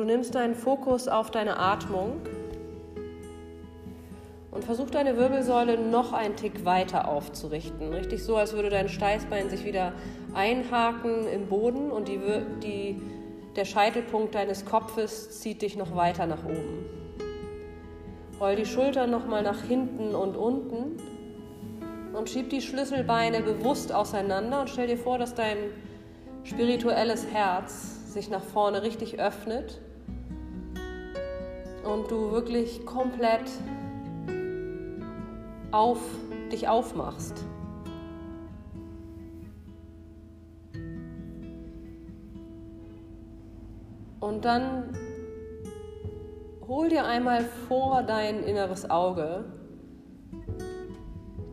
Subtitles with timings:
[0.00, 2.22] du nimmst deinen Fokus auf deine Atmung
[4.50, 7.92] und versuch deine Wirbelsäule noch einen Tick weiter aufzurichten.
[7.92, 9.92] Richtig so, als würde dein Steißbein sich wieder
[10.32, 12.18] einhaken im Boden und die,
[12.62, 13.02] die,
[13.56, 16.86] der Scheitelpunkt deines Kopfes zieht dich noch weiter nach oben.
[18.40, 20.96] Roll die Schultern nochmal nach hinten und unten
[22.14, 25.58] und schieb die Schlüsselbeine bewusst auseinander und stell dir vor, dass dein
[26.44, 29.78] spirituelles Herz sich nach vorne richtig öffnet
[31.84, 33.50] und du wirklich komplett
[35.70, 36.00] auf
[36.50, 37.44] dich aufmachst.
[44.20, 44.96] Und dann
[46.66, 49.44] hol dir einmal vor dein inneres Auge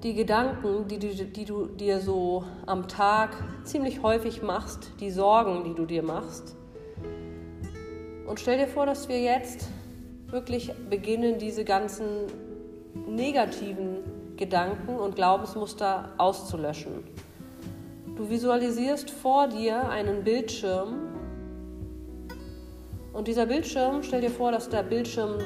[0.03, 3.31] die Gedanken, die du, die du dir so am Tag
[3.63, 6.55] ziemlich häufig machst, die Sorgen, die du dir machst.
[8.27, 9.67] Und stell dir vor, dass wir jetzt
[10.29, 12.05] wirklich beginnen, diese ganzen
[13.07, 13.97] negativen
[14.35, 17.03] Gedanken und Glaubensmuster auszulöschen.
[18.15, 20.95] Du visualisierst vor dir einen Bildschirm
[23.13, 25.39] und dieser Bildschirm, stell dir vor, dass der Bildschirm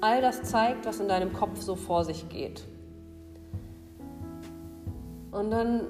[0.00, 2.64] all das zeigt, was in deinem Kopf so vor sich geht.
[5.32, 5.80] Und dann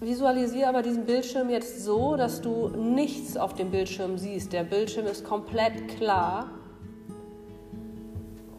[0.00, 4.52] visualisiere aber diesen Bildschirm jetzt so, dass du nichts auf dem Bildschirm siehst.
[4.52, 6.50] Der Bildschirm ist komplett klar.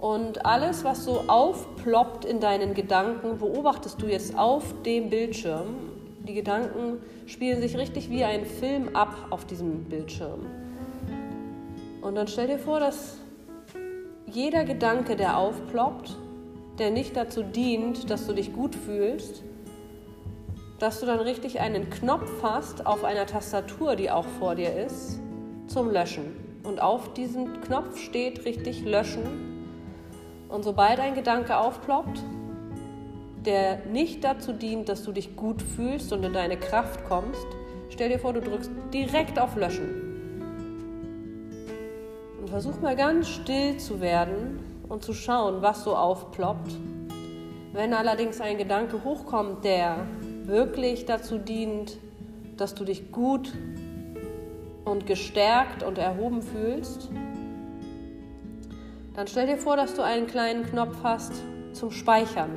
[0.01, 5.75] Und alles, was so aufploppt in deinen Gedanken, beobachtest du jetzt auf dem Bildschirm.
[6.27, 10.47] Die Gedanken spielen sich richtig wie ein Film ab auf diesem Bildschirm.
[12.01, 13.17] Und dann stell dir vor, dass
[14.25, 16.17] jeder Gedanke, der aufploppt,
[16.79, 19.43] der nicht dazu dient, dass du dich gut fühlst,
[20.79, 25.19] dass du dann richtig einen Knopf hast auf einer Tastatur, die auch vor dir ist,
[25.67, 26.25] zum Löschen.
[26.63, 29.50] Und auf diesem Knopf steht richtig Löschen.
[30.51, 32.21] Und sobald ein Gedanke aufploppt,
[33.45, 37.47] der nicht dazu dient, dass du dich gut fühlst und in deine Kraft kommst,
[37.89, 40.11] stell dir vor, du drückst direkt auf Löschen.
[42.39, 46.73] Und versuch mal ganz still zu werden und zu schauen, was so aufploppt.
[47.71, 50.05] Wenn allerdings ein Gedanke hochkommt, der
[50.43, 51.97] wirklich dazu dient,
[52.57, 53.53] dass du dich gut
[54.83, 57.09] und gestärkt und erhoben fühlst,
[59.13, 61.33] dann stell dir vor, dass du einen kleinen Knopf hast
[61.73, 62.51] zum Speichern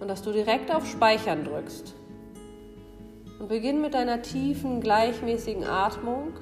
[0.00, 1.94] und dass du direkt auf Speichern drückst.
[3.38, 6.32] Und beginn mit deiner tiefen, gleichmäßigen Atmung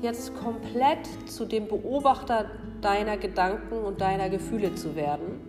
[0.00, 2.50] jetzt komplett zu dem Beobachter
[2.80, 5.40] deiner Gedanken und deiner Gefühle zu werden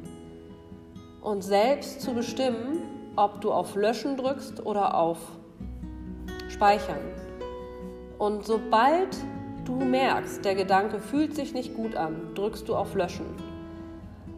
[1.22, 2.82] und selbst zu bestimmen,
[3.16, 5.18] ob du auf Löschen drückst oder auf
[6.50, 7.00] Speichern.
[8.18, 9.18] Und sobald
[9.66, 13.26] du merkst, der Gedanke fühlt sich nicht gut an, drückst du auf Löschen.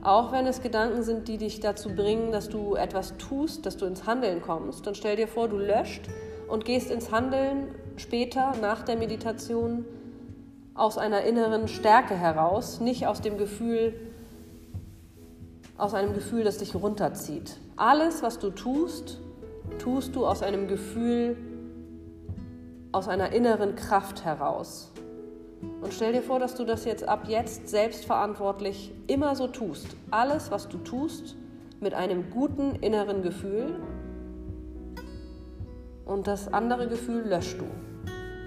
[0.04, 3.86] Auch wenn es Gedanken sind, die dich dazu bringen, dass du etwas tust, dass du
[3.86, 6.08] ins Handeln kommst, dann stell dir vor, du löscht
[6.48, 9.86] und gehst ins Handeln später nach der Meditation
[10.76, 13.94] aus einer inneren Stärke heraus, nicht aus dem Gefühl,
[15.78, 17.58] aus einem Gefühl, das dich runterzieht.
[17.76, 19.20] Alles, was du tust,
[19.80, 21.38] tust du aus einem Gefühl,
[22.92, 24.92] aus einer inneren Kraft heraus.
[25.82, 29.88] Und stell dir vor, dass du das jetzt ab jetzt selbstverantwortlich immer so tust.
[30.10, 31.36] Alles, was du tust,
[31.80, 33.76] mit einem guten inneren Gefühl.
[36.06, 37.66] Und das andere Gefühl löscht du.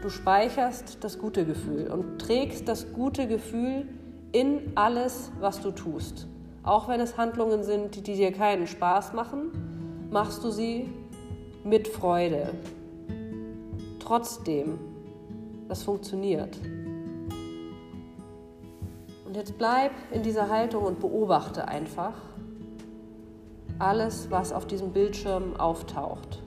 [0.02, 3.86] Du speicherst das gute Gefühl und trägst das gute Gefühl
[4.32, 6.26] in alles, was du tust.
[6.62, 10.88] Auch wenn es Handlungen sind, die dir keinen Spaß machen, machst du sie
[11.64, 12.50] mit Freude.
[13.98, 14.78] Trotzdem,
[15.68, 16.58] das funktioniert.
[19.28, 22.14] Und jetzt bleib in dieser Haltung und beobachte einfach
[23.78, 26.42] alles, was auf diesem Bildschirm auftaucht.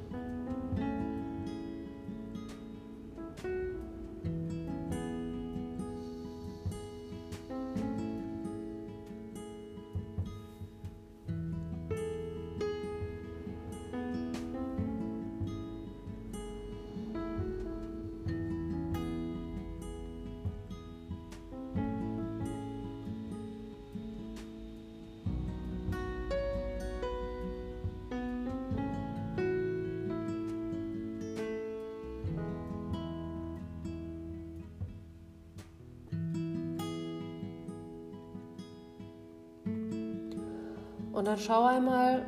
[41.13, 42.25] Und dann schau einmal,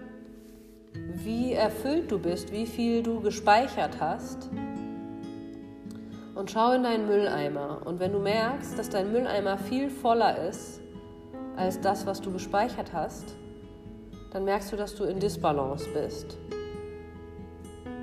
[0.93, 4.49] wie erfüllt du bist, wie viel du gespeichert hast.
[6.35, 7.81] Und schau in deinen Mülleimer.
[7.85, 10.81] Und wenn du merkst, dass dein Mülleimer viel voller ist
[11.55, 13.35] als das, was du gespeichert hast,
[14.31, 16.37] dann merkst du, dass du in Disbalance bist.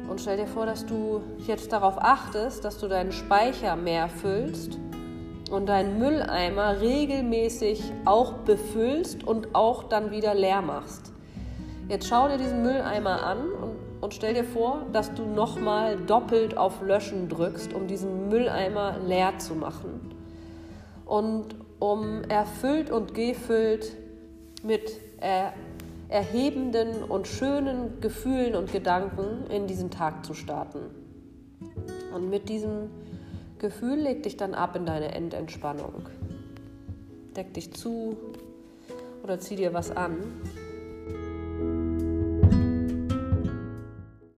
[0.09, 4.79] Und stell dir vor, dass du jetzt darauf achtest, dass du deinen Speicher mehr füllst
[5.51, 11.13] und deinen Mülleimer regelmäßig auch befüllst und auch dann wieder leer machst.
[11.89, 16.57] Jetzt schau dir diesen Mülleimer an und, und stell dir vor, dass du nochmal doppelt
[16.57, 20.15] auf Löschen drückst, um diesen Mülleimer leer zu machen.
[21.05, 23.97] Und um erfüllt und gefüllt
[24.63, 25.53] mit er,
[26.09, 30.81] erhebenden und schönen Gefühlen und Gedanken in diesen Tag zu starten.
[32.15, 32.91] Und mit diesem
[33.61, 36.09] Gefühl leg dich dann ab in deine Endentspannung.
[37.37, 38.17] Deck dich zu
[39.23, 40.17] oder zieh dir was an